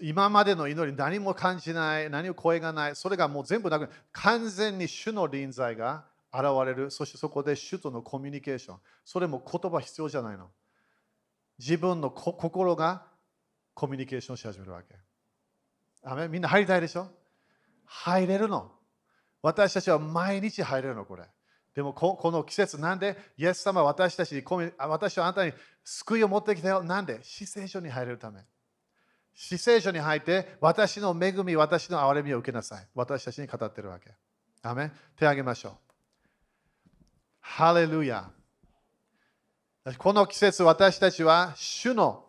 [0.00, 10.50] 今までの祈り何も感じない、何も声がない、それがもう全部なく完全に主の臨在が現れる、そしてそこで主とのコミュニケーション、それも言葉必要じゃないの。
[11.58, 13.06] 自分の心が
[13.72, 14.94] コミュニケーションし始めるわけ。
[16.02, 17.08] あめみんな入りたいでしょ？
[17.86, 18.72] 入れるの。
[19.42, 21.22] 私たちは毎日入れるの、これ。
[21.78, 24.42] でもこの季節、なんでイエス様は私たちに、
[24.78, 25.52] 私はあなたに
[25.84, 26.82] 救いを持ってきたよ。
[26.82, 27.20] なんで？
[27.22, 28.40] 死聖所に入れるため。
[29.32, 32.86] 死聖所に入って、私の恵み、私の憐れみを受けなさい。
[32.96, 34.10] 私たちに語ってるわけ。
[34.64, 35.72] アメ手を挙げましょう。
[37.38, 38.28] ハレルヤ。
[39.98, 42.24] この季節、私たちは主の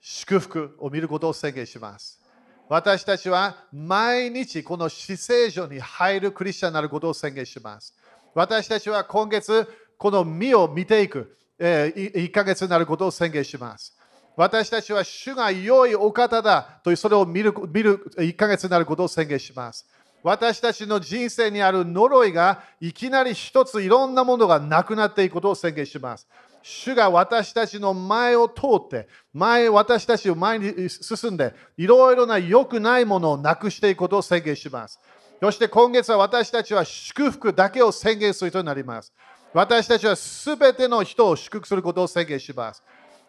[0.00, 2.20] 祝福を見ることを宣言します。
[2.68, 7.94] 私たちは毎日この死聖所に入るクリスチャンになることを宣言します。
[8.34, 9.68] 私たちは今月、
[9.98, 13.96] この実を見ていく、えー、1ヶ月になることを宣言します。
[14.36, 19.86] 私たちは主が良いお方だというそれを見る見る1ヶ月になることを宣言します。
[20.22, 26.26] 私たちの人生にある呪いがいきなり一ついろんなものがなくなっていくことを宣言します。
[26.62, 35.00] 主が私たちの前を通って、前、私たちを前に進んで、いろいろな良くないものをなくしていくことを宣言します。
[35.42, 39.12] そして今月は私たちは祝福だけを宣言する人になります。
[39.52, 42.80] 私たちはすべての人を祝福することを宣言します。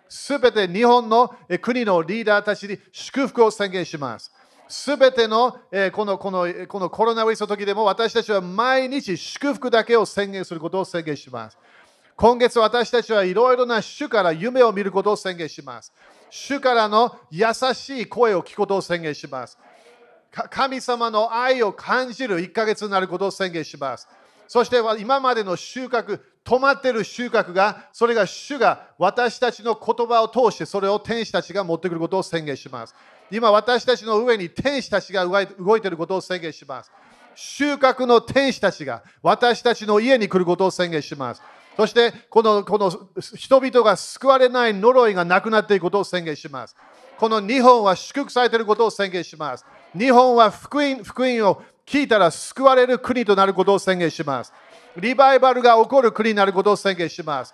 [0.07, 4.31] すべて日本の国のリーダーたちに祝福を宣言します。
[4.67, 5.57] すべての
[5.91, 11.57] このこのこのコロナウイルスの時でも私たちは毎日祝福だけを宣言することを宣言します。
[12.15, 15.91] 今月私たちはいろいろな主から夢を見ることを宣言します。
[16.29, 19.57] 主からの優しい声を聞くことを宣言します。
[20.49, 24.07] 神様の愛を感じる1ヶ月になることを宣言します。
[24.47, 32.95] そして今までの収穫、止まっている収穫が、それが主が私たちの言葉を通してそれを天使たちが持ってくることを宣言します。
[33.31, 36.91] 今私たちの上に天使たちが動いていることを宣言します。
[37.35, 41.41] 収穫の天使たちが私たちの家に来ることを宣言します。
[41.75, 42.91] そしてこのこの
[43.35, 46.75] 人々が救われない呪いがなくなっていくことを宣言します。
[47.17, 49.65] この日本は祝福されていることを宣言します。
[49.97, 54.53] 日本は福音福音を聞いたら救われる国となることを宣言します。
[54.97, 57.53] リバイバルが起こる国になることを宣言します。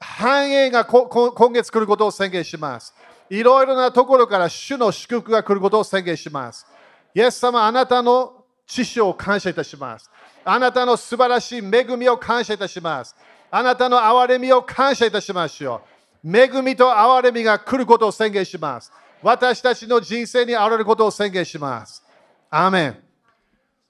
[0.00, 2.94] 繁栄が今月来ることを宣言します。
[3.30, 6.66] いろいろなところから主の祝福が来ることを宣言します。
[7.14, 10.10] イエス様、あなたの知識を感謝いたします。
[10.44, 13.14] あなたの素晴らしい恵みを感謝いたします。
[13.50, 15.82] あなたの憐れみを感謝いたしますよ。
[16.24, 18.92] 恵みと憐れみが来ることを宣言します。
[19.22, 22.04] 私たちの人生に現れることを宣言します。
[22.50, 23.02] アーメン。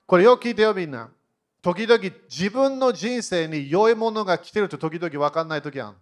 [0.06, 1.10] これよく聞いてよ、みんな。
[1.60, 5.96] 時々自分の人生に良いものが来てると時々分かんない時ある。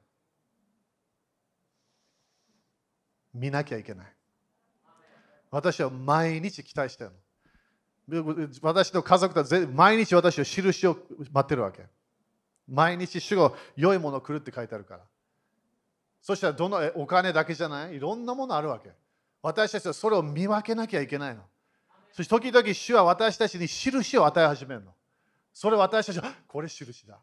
[3.34, 4.06] 見なきゃいけない。
[5.50, 7.10] 私は毎日期待してる
[8.08, 8.48] の。
[8.62, 10.96] 私の家族と毎日私は印を
[11.32, 11.82] 待ってるわけ。
[12.68, 15.00] 毎日主が良いもの来るって書いてあるから。
[16.22, 17.96] そしたらどのお金だけじゃない？
[17.96, 18.90] いろんなものあるわけ。
[19.42, 21.42] 私たちはそれを見分けなきゃいけないの。
[22.12, 24.92] そして時々主は私たちに印を与え始めるの。
[25.52, 27.18] それ私たちは、これ印だ。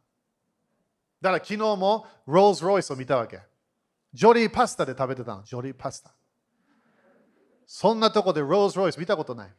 [1.21, 3.39] だから昨日もローズ・ロイスを見たわけ。
[4.13, 5.43] ジョリーパスタで食べてたの。
[5.43, 6.13] ジョリーパスタ。
[7.65, 9.53] そんなとこでローズ・ロイス見たことない。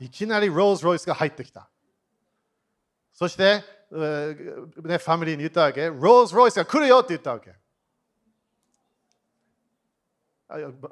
[0.00, 1.68] いきなりローズ・ロイスが入ってきた。
[3.12, 3.62] そして、ね、
[3.92, 5.86] ファミリーに言ったわけ。
[5.86, 7.52] ローズ・ロイスが来るよって言ったわけ。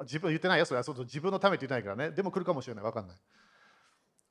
[0.01, 2.15] 自分は言ってないよ、それは自分のためって言ってないからね。
[2.15, 3.17] でも来るかもしれない、わかんない。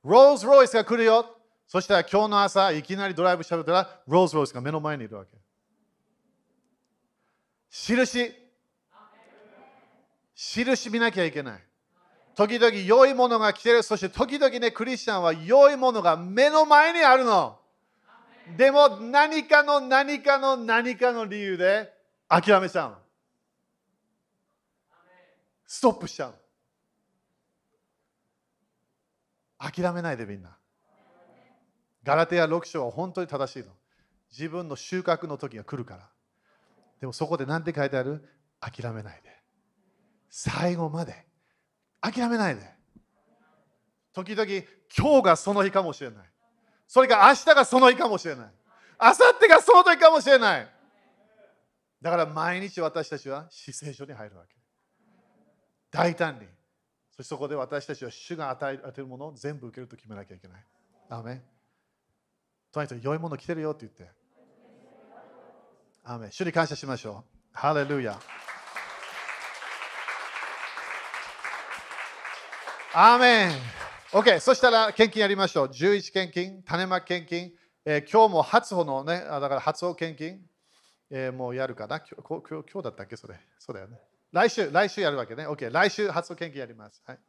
[0.03, 1.35] ローズ・ロイスが来るよ。
[1.67, 5.31] そしたら今日の朝、いきなりドライブしゃべったら、ローズ・ロイスが目の前にいるわけ。
[7.69, 8.33] 印。
[10.35, 11.63] 印見なきゃいけない。
[12.33, 13.83] 時々良いものが来てる。
[13.83, 17.59] そして時々ね、クリスチャンは良いものが目の前にあるの。
[18.57, 21.93] でも何かの何かの何かの理由で
[22.27, 22.97] 諦めちゃう。
[25.71, 26.33] ストップしちゃう。
[29.59, 30.57] 諦めないでみんな。
[32.03, 33.71] ガラテア6章は本当に正しいの。
[34.31, 36.09] 自分の収穫の時が来るから。
[36.99, 38.27] でもそこで何て書いてある？
[38.59, 39.29] 諦めないで。
[40.31, 41.27] 最後まで。
[42.01, 42.61] 諦めないで。
[44.11, 44.49] 時々
[44.97, 46.23] 今日がその日かもしれない。
[46.87, 48.51] それが明日がその日かもしれない。
[48.99, 50.67] 明後日がその時かもしれない。
[52.01, 54.58] だから毎日私たちは死聖書に入るわけ。
[55.91, 56.47] 大胆に。
[57.11, 60.65] そしてそこで私たちは主が与えているものを全部受けると決めなきゃいけない。
[61.09, 61.41] アメ
[62.71, 64.09] とにかく良いもの来てるよって言って。
[66.03, 67.39] アメ主に感謝しましょう。
[67.51, 68.19] ハレルヤ。
[72.93, 73.51] アーメン
[74.11, 75.67] OK、そしたら献金やりましょう。
[75.67, 77.51] 11献金、種まき献金、
[77.85, 80.39] えー、今日も初歩のね、だから初歩献金、
[81.11, 83.15] えー、もうやるかな今日今日今日だったっけ？
[83.15, 83.39] それ。
[83.59, 83.99] そうだよね。
[84.31, 85.47] 来週、来週やるわけね。
[85.47, 87.01] OK、来週初歩献金やります。
[87.05, 87.19] はい。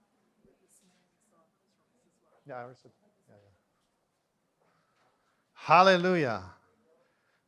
[5.52, 6.56] ハレルヤ。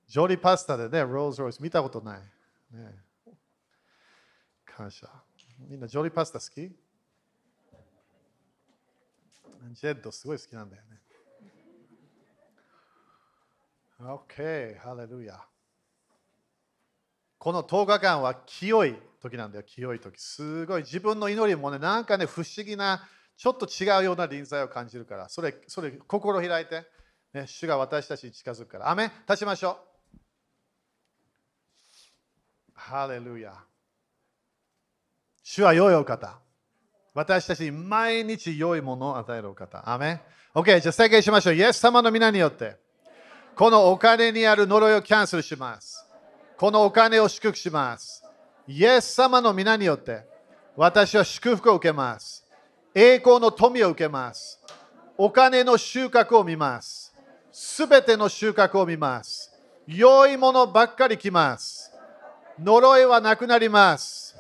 [0.07, 2.20] ジョリパスタでね、ローズロイス見たことない。
[2.70, 2.94] ね、
[4.64, 5.09] 感謝。
[5.68, 6.70] みんなジョリパスタ好き？
[9.72, 11.00] ジェットすごい好きなんだよね。
[14.00, 15.40] OK、ハレルヤ。
[17.43, 20.16] この10日間は清い時なんだよ、清い時。
[20.16, 23.03] すごい自分の祈りもね、なんかね、不思議な、
[23.36, 26.84] ちょっと違うような臨在を感じるから、それ、それ心開いて、
[27.34, 28.90] ね、主が私たちに近づくから。
[28.90, 29.76] アメ立ちましょ
[30.14, 30.20] う。
[32.74, 33.55] ハレルヤ。
[35.43, 36.38] 主は良いお方。
[37.12, 39.82] 私たちに毎日良いものを与えるお方。
[39.90, 40.20] アメ
[40.55, 41.55] ?OK、じゃあ宣言しましょう。
[41.55, 42.76] イエス様の皆によって、
[43.57, 46.01] このお金にある呪いをキャンセルします。
[46.62, 48.22] このお金を祝福します。
[48.68, 50.24] イエス様の皆によって、
[50.76, 52.46] 私は祝福を受けます。
[52.94, 54.60] 栄光の富を受けます。
[55.18, 57.12] お金の収穫を見ます。
[57.50, 59.50] すべての収穫を見ます。
[59.88, 61.90] 良いものばっかり来ます。
[62.62, 64.36] 呪いはなくなります。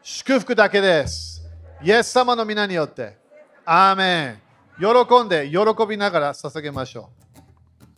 [0.00, 1.42] 祝福だけです。
[1.82, 3.18] イエス様の皆によって。
[3.64, 4.40] アーメン。
[4.78, 7.10] 喜んで、喜びながら捧げましょ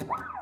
[0.01, 0.36] う。